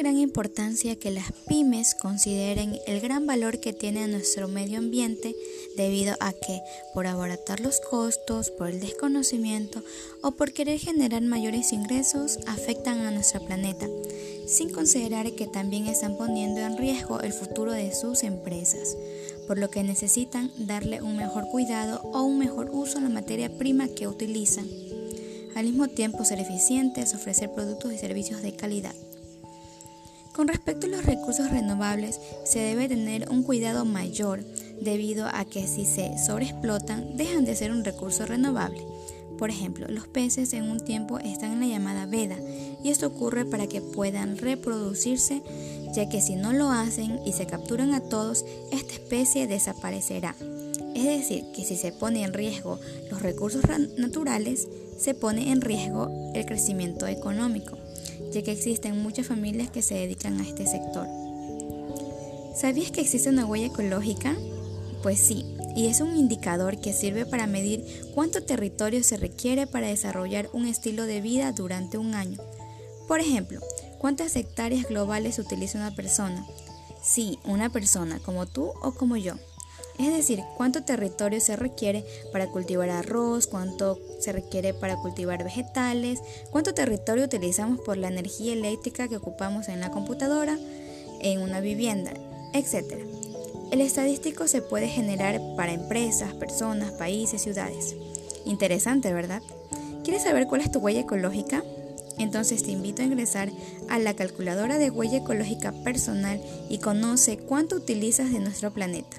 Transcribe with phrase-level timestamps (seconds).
[0.00, 5.36] gran importancia que las pymes consideren el gran valor que tiene nuestro medio ambiente
[5.76, 6.62] debido a que,
[6.94, 9.82] por abaratar los costos, por el desconocimiento
[10.22, 13.86] o por querer generar mayores ingresos, afectan a nuestro planeta,
[14.46, 18.96] sin considerar que también están poniendo en riesgo el futuro de sus empresas,
[19.46, 23.50] por lo que necesitan darle un mejor cuidado o un mejor uso a la materia
[23.58, 24.66] prima que utilizan.
[25.54, 28.94] Al mismo tiempo ser eficientes, ofrecer productos y servicios de calidad.
[30.32, 34.44] Con respecto a los recursos renovables, se debe tener un cuidado mayor
[34.80, 38.86] debido a que si se sobreexplotan dejan de ser un recurso renovable.
[39.38, 42.36] Por ejemplo, los peces en un tiempo están en la llamada veda
[42.82, 45.42] y esto ocurre para que puedan reproducirse,
[45.94, 50.36] ya que si no lo hacen y se capturan a todos, esta especie desaparecerá.
[50.94, 52.78] Es decir, que si se pone en riesgo
[53.10, 53.62] los recursos
[53.96, 54.68] naturales,
[54.98, 57.78] se pone en riesgo el crecimiento económico
[58.32, 61.06] ya que existen muchas familias que se dedican a este sector.
[62.54, 64.36] ¿Sabías que existe una huella ecológica?
[65.02, 69.88] Pues sí, y es un indicador que sirve para medir cuánto territorio se requiere para
[69.88, 72.38] desarrollar un estilo de vida durante un año.
[73.08, 73.60] Por ejemplo,
[73.98, 76.46] ¿cuántas hectáreas globales utiliza una persona?
[77.02, 79.34] Sí, una persona, como tú o como yo.
[80.00, 86.20] Es decir, cuánto territorio se requiere para cultivar arroz, cuánto se requiere para cultivar vegetales,
[86.50, 90.58] cuánto territorio utilizamos por la energía eléctrica que ocupamos en la computadora,
[91.20, 92.14] en una vivienda,
[92.54, 92.94] etc.
[93.72, 97.94] El estadístico se puede generar para empresas, personas, países, ciudades.
[98.46, 99.42] Interesante, ¿verdad?
[100.02, 101.62] ¿Quieres saber cuál es tu huella ecológica?
[102.16, 103.50] Entonces te invito a ingresar
[103.90, 106.40] a la calculadora de huella ecológica personal
[106.70, 109.18] y conoce cuánto utilizas de nuestro planeta.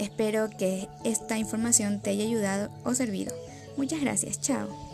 [0.00, 3.34] Espero que esta información te haya ayudado o servido.
[3.76, 4.89] Muchas gracias, chao.